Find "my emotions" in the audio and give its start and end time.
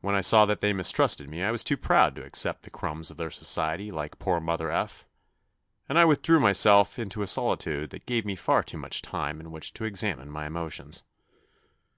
10.30-11.04